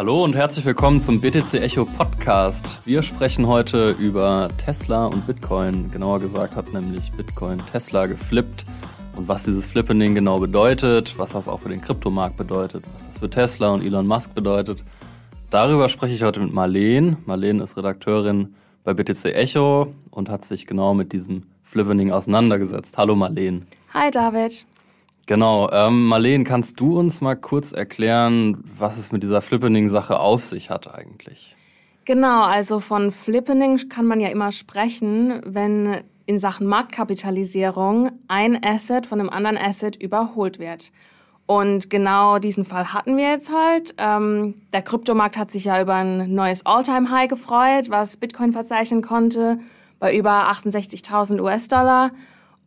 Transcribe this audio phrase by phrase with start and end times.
[0.00, 2.80] Hallo und herzlich willkommen zum BTC Echo Podcast.
[2.86, 5.90] Wir sprechen heute über Tesla und Bitcoin.
[5.90, 8.64] Genauer gesagt hat nämlich Bitcoin Tesla geflippt
[9.14, 13.18] und was dieses Flippening genau bedeutet, was das auch für den Kryptomarkt bedeutet, was das
[13.18, 14.82] für Tesla und Elon Musk bedeutet.
[15.50, 17.18] Darüber spreche ich heute mit Marleen.
[17.26, 18.54] Marleen ist Redakteurin
[18.84, 22.96] bei BTC Echo und hat sich genau mit diesem Flippening auseinandergesetzt.
[22.96, 23.66] Hallo Marleen.
[23.92, 24.64] Hi David.
[25.30, 30.42] Genau, ähm, Marleen, kannst du uns mal kurz erklären, was es mit dieser Flippening-Sache auf
[30.42, 31.54] sich hat eigentlich?
[32.04, 39.06] Genau, also von Flippening kann man ja immer sprechen, wenn in Sachen Marktkapitalisierung ein Asset
[39.06, 40.90] von einem anderen Asset überholt wird.
[41.46, 43.94] Und genau diesen Fall hatten wir jetzt halt.
[43.98, 49.58] Ähm, der Kryptomarkt hat sich ja über ein neues All-Time-High gefreut, was Bitcoin verzeichnen konnte,
[50.00, 52.10] bei über 68.000 US-Dollar.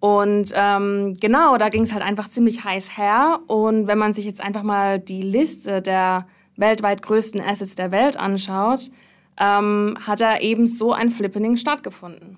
[0.03, 3.39] Und ähm, genau, da ging es halt einfach ziemlich heiß her.
[3.47, 8.17] Und wenn man sich jetzt einfach mal die Liste der weltweit größten Assets der Welt
[8.17, 8.91] anschaut,
[9.39, 12.37] ähm, hat da eben so ein Flippening stattgefunden.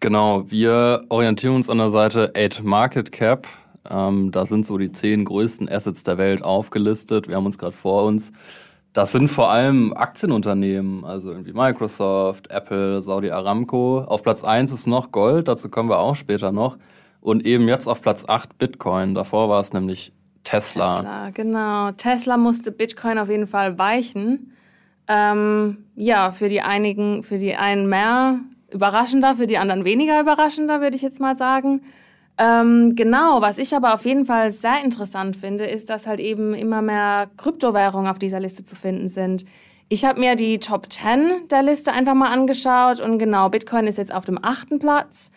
[0.00, 3.46] Genau, wir orientieren uns an der Seite 8 Market Cap.
[3.90, 7.28] Ähm, da sind so die zehn größten Assets der Welt aufgelistet.
[7.28, 8.32] Wir haben uns gerade vor uns
[8.98, 14.00] das sind vor allem Aktienunternehmen, also irgendwie Microsoft, Apple, Saudi Aramco.
[14.00, 16.78] Auf Platz 1 ist noch Gold, dazu kommen wir auch später noch.
[17.20, 19.14] Und eben jetzt auf Platz 8 Bitcoin.
[19.14, 20.96] Davor war es nämlich Tesla.
[20.96, 21.92] Tesla, genau.
[21.92, 24.52] Tesla musste Bitcoin auf jeden Fall weichen.
[25.06, 28.40] Ähm, ja, für die einigen, für die einen mehr
[28.72, 31.82] überraschender, für die anderen weniger überraschender, würde ich jetzt mal sagen.
[32.38, 36.54] Ähm, genau, was ich aber auf jeden Fall sehr interessant finde, ist, dass halt eben
[36.54, 39.44] immer mehr Kryptowährungen auf dieser Liste zu finden sind.
[39.88, 43.98] Ich habe mir die Top 10 der Liste einfach mal angeschaut und genau, Bitcoin ist
[43.98, 45.32] jetzt auf dem achten Platz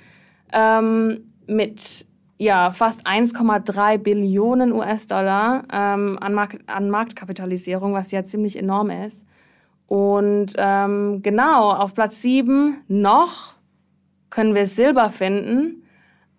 [0.53, 2.05] ähm, mit
[2.37, 9.25] ja, fast 1,3 Billionen US-Dollar ähm, an, Mark an Marktkapitalisierung, was ja ziemlich enorm ist.
[9.87, 13.53] Und ähm, genau, auf Platz 7 noch
[14.29, 15.80] können wir Silber finden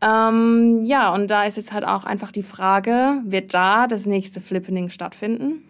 [0.03, 4.41] ähm, ja, und da ist jetzt halt auch einfach die Frage, wird da das nächste
[4.41, 5.63] Flippening stattfinden?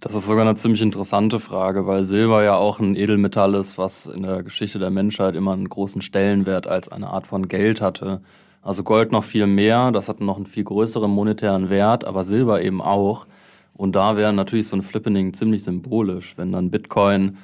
[0.00, 4.06] Das ist sogar eine ziemlich interessante Frage, weil Silber ja auch ein Edelmetall ist, was
[4.06, 8.22] in der Geschichte der Menschheit immer einen großen Stellenwert als eine Art von Geld hatte.
[8.62, 12.62] Also Gold noch viel mehr, das hat noch einen viel größeren monetären Wert, aber Silber
[12.62, 13.26] eben auch.
[13.74, 17.36] Und da wäre natürlich so ein Flippening ziemlich symbolisch, wenn dann Bitcoin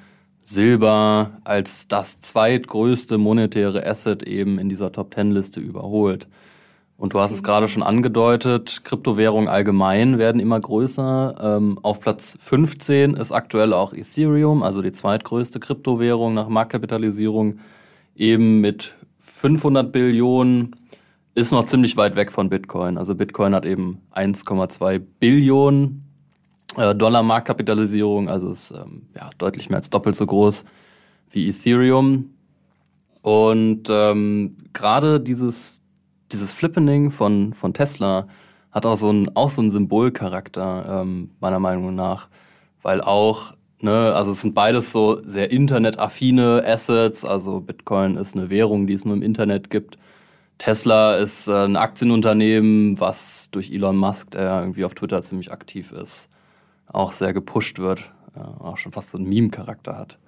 [0.49, 6.29] Silber als das zweitgrößte monetäre Asset eben in dieser Top-10-Liste überholt.
[6.97, 11.35] Und du hast es gerade schon angedeutet, Kryptowährungen allgemein werden immer größer.
[11.59, 17.59] Ähm, auf Platz 15 ist aktuell auch Ethereum, also die zweitgrößte Kryptowährung nach Marktkapitalisierung,
[18.15, 20.77] eben mit 500 Billionen,
[21.35, 22.97] ist noch ziemlich weit weg von Bitcoin.
[22.97, 26.06] Also Bitcoin hat eben 1,2 Billionen
[26.77, 30.65] Dollar Marktkapitalisierung, also ist ähm, ja, deutlich mehr als doppelt so groß
[31.31, 32.31] wie Ethereum.
[33.23, 35.81] Und ähm, gerade dieses,
[36.33, 38.29] dieses Flippening von, von Tesla
[38.71, 42.29] hat auch so ein, auch so einen Symbolcharakter, ähm, meiner Meinung nach.
[42.83, 48.51] Weil auch, ne, also es sind beides so sehr internetaffine Assets, also Bitcoin ist eine
[48.51, 49.99] Währung, die es nur im Internet gibt.
[50.59, 55.93] Tesla ist äh, ein Aktienunternehmen, was durch Elon Musk, der irgendwie auf Twitter ziemlich aktiv
[55.93, 56.29] ist,
[56.93, 60.19] auch sehr gepusht wird, ja, auch schon fast so einen Meme-Charakter hat.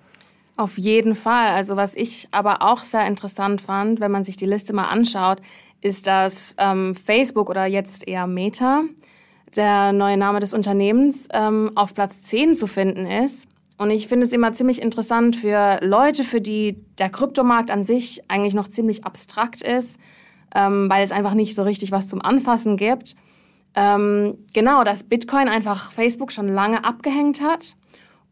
[0.56, 1.52] Auf jeden Fall.
[1.52, 5.40] Also was ich aber auch sehr interessant fand, wenn man sich die Liste mal anschaut,
[5.80, 8.82] ist, dass ähm, Facebook oder jetzt eher Meta,
[9.54, 13.46] der neue Name des Unternehmens, ähm, auf Platz 10 zu finden ist.
[13.78, 18.22] Und ich finde es immer ziemlich interessant für Leute, für die der Kryptomarkt an sich
[18.26, 20.00] eigentlich noch ziemlich abstrakt ist,
[20.54, 23.14] ähm, weil es einfach nicht so richtig was zum Anfassen gibt.
[23.74, 27.76] Ähm, genau, dass Bitcoin einfach Facebook schon lange abgehängt hat.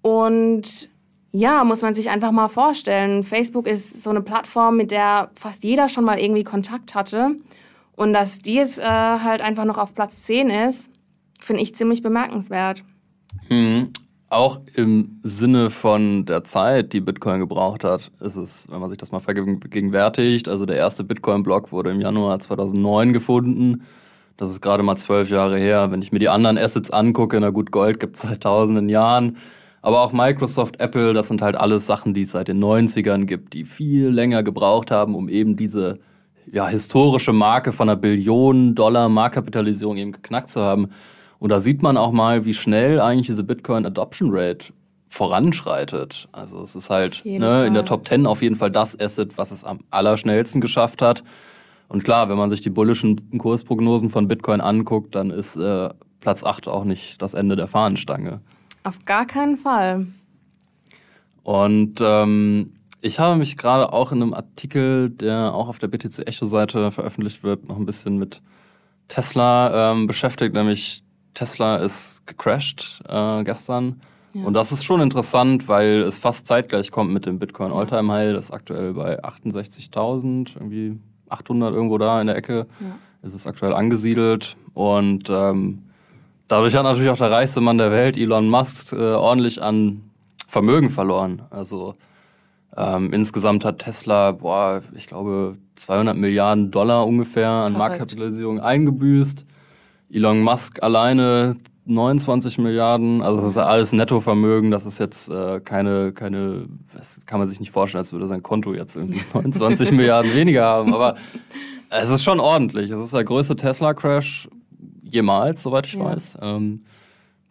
[0.03, 0.89] Und
[1.33, 3.23] ja, muss man sich einfach mal vorstellen.
[3.23, 7.37] Facebook ist so eine Plattform, mit der fast jeder schon mal irgendwie Kontakt hatte.
[7.95, 10.91] Und dass die jetzt äh, halt einfach noch auf Platz 10 ist,
[11.41, 12.84] finde ich ziemlich bemerkenswert.
[13.49, 13.93] Mhm.
[14.28, 18.99] Auch im Sinne von der Zeit, die Bitcoin gebraucht hat, ist es, wenn man sich
[18.99, 23.83] das mal vergegenwärtigt, also der erste Bitcoin-Block wurde im Januar 2009 gefunden
[24.36, 25.91] das ist gerade mal zwölf Jahre her.
[25.91, 29.36] Wenn ich mir die anderen Assets angucke, na gut, Gold gibt es seit tausenden Jahren.
[29.83, 33.54] Aber auch Microsoft, Apple, das sind halt alles Sachen, die es seit den 90ern gibt,
[33.54, 36.00] die viel länger gebraucht haben, um eben diese
[36.50, 40.88] ja, historische Marke von einer Billion Dollar Marktkapitalisierung eben geknackt zu haben.
[41.38, 44.72] Und da sieht man auch mal, wie schnell eigentlich diese Bitcoin Adoption Rate
[45.09, 46.28] voranschreitet.
[46.33, 49.50] Also es ist halt ne, in der Top 10 auf jeden Fall das Asset, was
[49.50, 51.22] es am allerschnellsten geschafft hat.
[51.88, 55.91] Und klar, wenn man sich die bullischen Kursprognosen von Bitcoin anguckt, dann ist äh,
[56.21, 58.41] Platz 8 auch nicht das Ende der Fahnenstange.
[58.83, 60.06] Auf gar keinen Fall.
[61.42, 66.27] Und ähm, ich habe mich gerade auch in einem Artikel, der auch auf der BTC
[66.27, 68.42] Echo-Seite veröffentlicht wird, noch ein bisschen mit
[69.09, 71.04] Tesla ähm, beschäftigt, nämlich
[71.34, 74.00] Tesla ist gecrashed äh, gestern.
[74.34, 74.44] Ja.
[74.44, 78.33] Und das ist schon interessant, weil es fast zeitgleich kommt mit dem Bitcoin Alltime High.
[78.34, 80.98] Das ist aktuell bei 68.000, irgendwie
[81.28, 82.67] 800 irgendwo da in der Ecke.
[82.81, 82.99] Ja.
[83.23, 84.57] Ist es aktuell angesiedelt.
[84.75, 85.83] Und ähm,
[86.49, 90.03] dadurch hat natürlich auch der reichste Mann der Welt, Elon Musk, äh, ordentlich an
[90.47, 91.43] Vermögen verloren.
[91.51, 91.97] Also
[92.77, 97.79] ähm, insgesamt hat Tesla, boah, ich glaube, 200 Milliarden Dollar ungefähr an Verrückt.
[97.79, 99.45] Marktkapitalisierung eingebüßt.
[100.13, 105.60] Elon Musk alleine 29 Milliarden, also das ist ja alles Nettovermögen, das ist jetzt äh,
[105.60, 109.92] keine, keine, das kann man sich nicht vorstellen, als würde sein Konto jetzt irgendwie 29
[109.92, 111.15] Milliarden weniger haben, aber
[111.91, 112.91] es ist schon ordentlich.
[112.91, 114.48] Es ist der größte Tesla-Crash
[115.03, 116.04] jemals, soweit ich ja.
[116.04, 116.38] weiß.
[116.42, 116.84] Ähm,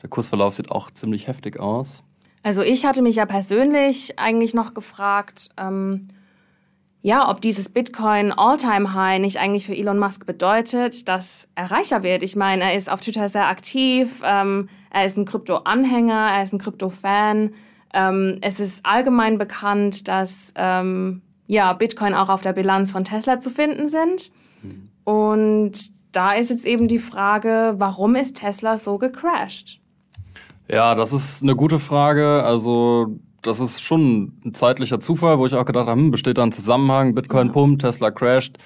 [0.02, 2.04] der Kursverlauf sieht auch ziemlich heftig aus.
[2.44, 6.10] Also ich hatte mich ja persönlich eigentlich noch gefragt, ähm,
[7.06, 12.02] ja, ob dieses Bitcoin All-Time High nicht eigentlich für Elon Musk bedeutet, dass er reicher
[12.02, 12.24] wird.
[12.24, 16.54] Ich meine, er ist auf Twitter sehr aktiv, ähm, er ist ein Krypto-Anhänger, er ist
[16.54, 17.52] ein Krypto-Fan.
[17.94, 23.40] Ähm, es ist allgemein bekannt, dass ähm, ja, Bitcoin auch auf der Bilanz von Tesla
[23.40, 24.32] zu finden sind.
[25.04, 25.74] Und
[26.12, 29.80] da ist jetzt eben die Frage, warum ist Tesla so gecrashed?
[30.68, 32.42] Ja, das ist eine gute Frage.
[32.44, 36.44] Also das ist schon ein zeitlicher Zufall, wo ich auch gedacht habe, hm, besteht da
[36.44, 37.54] ein Zusammenhang, Bitcoin ja.
[37.54, 38.58] pumpt, Tesla crasht.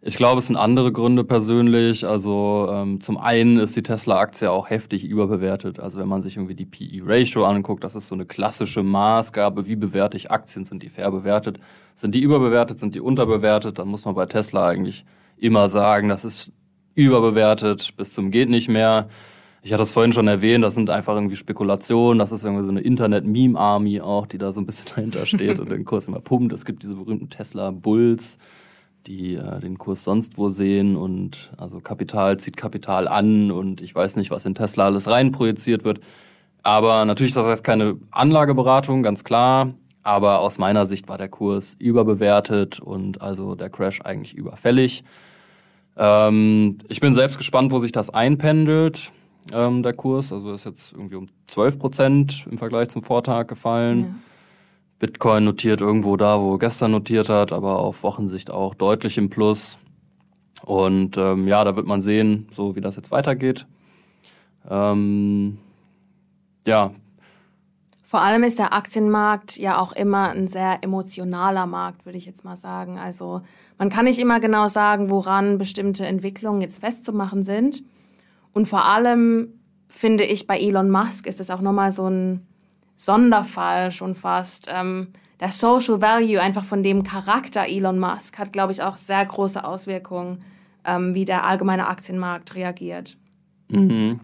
[0.00, 2.06] Ich glaube, es sind andere Gründe persönlich.
[2.06, 5.80] Also ähm, zum einen ist die Tesla-Aktie auch heftig überbewertet.
[5.80, 9.74] Also wenn man sich irgendwie die PE-Ratio anguckt, das ist so eine klassische Maßgabe, wie
[9.74, 11.58] bewerte ich Aktien, sind die fair bewertet,
[11.96, 15.04] sind die überbewertet, sind die unterbewertet, dann muss man bei Tesla eigentlich
[15.36, 16.52] immer sagen, das ist
[16.94, 19.08] überbewertet bis zum geht nicht mehr.
[19.62, 22.70] Ich hatte es vorhin schon erwähnt, das sind einfach irgendwie Spekulationen, das ist irgendwie so
[22.70, 26.52] eine Internet-Meme-Army auch, die da so ein bisschen dahinter steht und den Kurs immer pumpt.
[26.52, 28.38] Es gibt diese berühmten Tesla-Bulls,
[29.06, 33.94] die äh, den Kurs sonst wo sehen und also Kapital zieht Kapital an und ich
[33.94, 36.00] weiß nicht, was in Tesla alles reinprojiziert wird.
[36.62, 39.74] Aber natürlich ist das jetzt keine Anlageberatung, ganz klar.
[40.02, 45.02] Aber aus meiner Sicht war der Kurs überbewertet und also der Crash eigentlich überfällig.
[45.96, 49.12] Ähm, ich bin selbst gespannt, wo sich das einpendelt
[49.52, 50.32] ähm, der Kurs.
[50.32, 54.00] Also ist jetzt irgendwie um 12 Prozent im Vergleich zum Vortag gefallen.
[54.00, 54.14] Ja.
[54.98, 59.78] Bitcoin notiert irgendwo da, wo gestern notiert hat, aber auf Wochensicht auch deutlich im Plus.
[60.64, 63.66] Und ähm, ja, da wird man sehen, so wie das jetzt weitergeht.
[64.68, 65.58] Ähm,
[66.66, 66.90] ja.
[68.02, 72.44] Vor allem ist der Aktienmarkt ja auch immer ein sehr emotionaler Markt, würde ich jetzt
[72.44, 72.98] mal sagen.
[72.98, 73.42] Also
[73.76, 77.82] man kann nicht immer genau sagen, woran bestimmte Entwicklungen jetzt festzumachen sind.
[78.58, 79.52] Und vor allem
[79.88, 82.44] finde ich bei Elon Musk ist es auch nochmal so ein
[82.96, 84.68] Sonderfall schon fast.
[84.68, 89.24] Ähm, der Social Value einfach von dem Charakter Elon Musk hat, glaube ich, auch sehr
[89.24, 90.42] große Auswirkungen,
[90.84, 93.16] ähm, wie der allgemeine Aktienmarkt reagiert.
[93.68, 94.18] Mhm.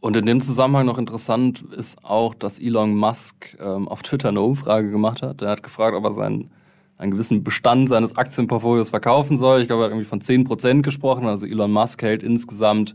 [0.00, 4.42] Und in dem Zusammenhang noch interessant ist auch, dass Elon Musk ähm, auf Twitter eine
[4.42, 5.40] Umfrage gemacht hat.
[5.40, 6.50] Er hat gefragt, ob er seinen
[6.98, 9.62] einen gewissen Bestand seines Aktienportfolios verkaufen soll.
[9.62, 11.26] Ich glaube, er hat irgendwie von 10% gesprochen.
[11.26, 12.94] Also Elon Musk hält insgesamt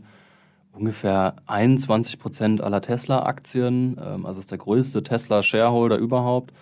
[0.74, 3.96] ungefähr 21 Prozent aller Tesla-Aktien.
[4.04, 6.52] Ähm, also ist der größte Tesla-Shareholder überhaupt.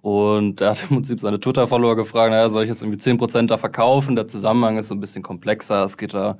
[0.00, 3.50] Und er hat im Prinzip seine Twitter-Follower gefragt, naja, soll ich jetzt irgendwie 10 Prozent
[3.50, 4.16] da verkaufen?
[4.16, 5.84] Der Zusammenhang ist so ein bisschen komplexer.
[5.84, 6.38] Es geht da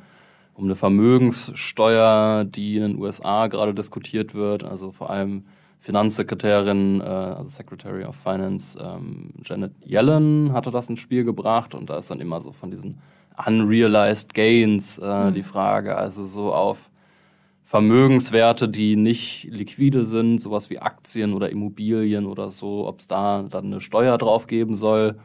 [0.55, 4.65] um eine Vermögenssteuer, die in den USA gerade diskutiert wird.
[4.65, 5.45] Also vor allem
[5.81, 11.75] Finanzsekretärin, äh, also Secretary of Finance, ähm, Janet Yellen hatte das ins Spiel gebracht.
[11.75, 12.99] Und da ist dann immer so von diesen
[13.45, 15.35] unrealized gains äh, mhm.
[15.35, 15.97] die Frage.
[15.97, 16.91] Also so auf
[17.69, 23.43] Vermögenswerte, die nicht liquide sind, sowas wie Aktien oder Immobilien oder so, ob es da
[23.43, 25.19] dann eine Steuer drauf geben soll,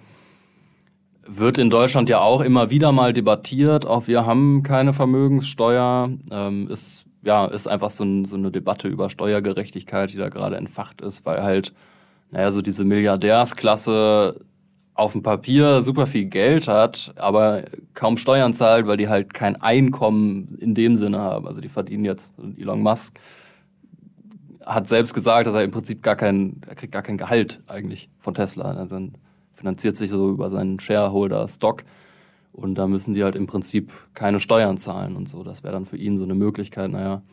[1.26, 3.86] wird in Deutschland ja auch immer wieder mal debattiert.
[3.86, 6.10] Auch wir haben keine Vermögenssteuer.
[6.32, 10.58] Ähm, ist ja ist einfach so, ein, so eine Debatte über Steuergerechtigkeit, die da gerade
[10.58, 11.72] entfacht ist, weil halt
[12.32, 14.42] naja so diese Milliardärsklasse
[14.96, 19.60] auf dem Papier super viel Geld hat, aber kaum Steuern zahlt, weil die halt kein
[19.60, 21.48] Einkommen in dem Sinne haben.
[21.48, 23.20] Also die verdienen jetzt, Elon Musk
[24.66, 28.10] hat selbst gesagt, dass er im Prinzip gar kein, er kriegt gar kein Gehalt eigentlich
[28.20, 28.66] von Tesla.
[28.66, 29.10] Also
[29.54, 31.84] finanziert sich so über seinen Shareholder Stock.
[32.52, 35.44] Und da müssen die halt im Prinzip keine Steuern zahlen und so.
[35.44, 37.24] Das wäre dann für ihn so eine Möglichkeit, naja,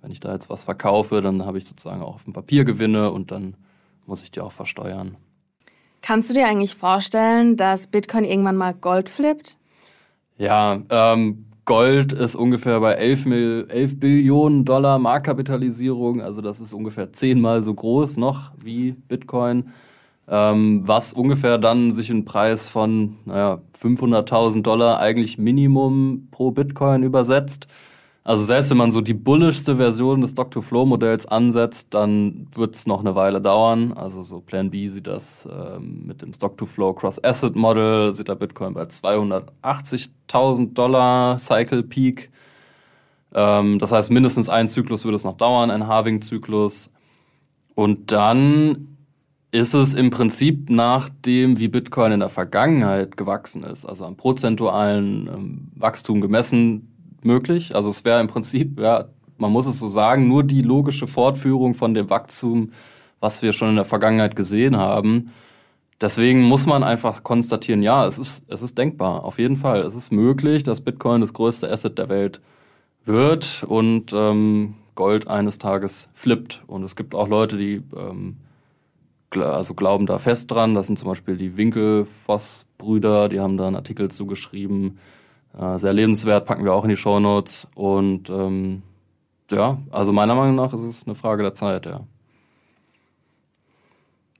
[0.00, 3.10] wenn ich da jetzt was verkaufe, dann habe ich sozusagen auch auf dem Papier Gewinne
[3.10, 3.54] und dann
[4.06, 5.16] muss ich die auch versteuern.
[6.02, 9.56] Kannst du dir eigentlich vorstellen, dass Bitcoin irgendwann mal Gold flippt?
[10.36, 16.72] Ja, ähm, Gold ist ungefähr bei 11, Mil 11 Billionen Dollar Marktkapitalisierung, also das ist
[16.72, 19.70] ungefähr zehnmal so groß noch wie Bitcoin,
[20.26, 27.04] ähm, was ungefähr dann sich einen Preis von naja, 500.000 Dollar eigentlich Minimum pro Bitcoin
[27.04, 27.68] übersetzt.
[28.24, 30.62] Also selbst wenn man so die bullischste Version des Dr.
[30.62, 33.92] Flow Modells ansetzt, dann wird es noch eine Weile dauern.
[33.94, 38.12] Also so Plan B sieht das ähm, mit dem Stock to Flow Cross Asset Model,
[38.12, 42.30] sieht da Bitcoin bei 280.000 Dollar Cycle Peak.
[43.34, 46.92] Ähm, das heißt, mindestens ein Zyklus würde es noch dauern, ein Halving-Zyklus.
[47.74, 48.96] Und dann
[49.50, 54.16] ist es im Prinzip nach dem, wie Bitcoin in der Vergangenheit gewachsen ist, also am
[54.16, 56.91] prozentualen ähm, Wachstum gemessen,
[57.24, 57.74] möglich.
[57.74, 59.06] Also es wäre im Prinzip, ja,
[59.38, 62.72] man muss es so sagen, nur die logische Fortführung von dem Wachstum,
[63.20, 65.32] was wir schon in der Vergangenheit gesehen haben.
[66.00, 69.82] Deswegen muss man einfach konstatieren, ja, es ist, es ist denkbar, auf jeden Fall.
[69.82, 72.40] Es ist möglich, dass Bitcoin das größte Asset der Welt
[73.04, 76.64] wird und ähm, Gold eines Tages flippt.
[76.66, 78.36] Und es gibt auch Leute, die ähm,
[79.30, 80.74] also glauben da fest dran.
[80.74, 84.88] Das sind zum Beispiel die Winkelfoss-Brüder, die haben da einen Artikel zugeschrieben.
[84.88, 85.21] Äh,
[85.54, 87.68] sehr lebenswert, packen wir auch in die Show Notes.
[87.74, 88.82] Und ähm,
[89.50, 92.00] ja, also meiner Meinung nach ist es eine Frage der Zeit, ja.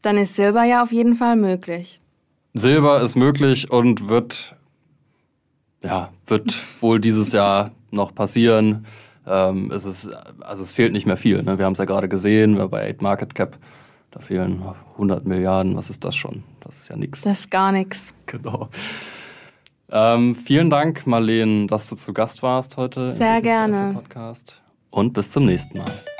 [0.00, 2.00] Dann ist Silber ja auf jeden Fall möglich.
[2.54, 4.56] Silber ist möglich und wird,
[5.82, 6.52] ja, wird
[6.82, 8.86] wohl dieses Jahr noch passieren.
[9.26, 11.42] Ähm, es ist, also es fehlt nicht mehr viel.
[11.42, 11.58] Ne?
[11.58, 13.58] Wir haben es ja gerade gesehen, bei 8 Market Cap,
[14.10, 14.62] da fehlen
[14.94, 15.76] 100 Milliarden.
[15.76, 16.42] Was ist das schon?
[16.60, 17.22] Das ist ja nichts.
[17.22, 18.12] Das ist gar nichts.
[18.26, 18.68] Genau.
[19.92, 23.92] Ähm, vielen Dank, Marlene, dass du zu Gast warst heute Sehr gerne.
[23.92, 24.62] Podcast.
[24.90, 26.11] Und bis zum nächsten Mal.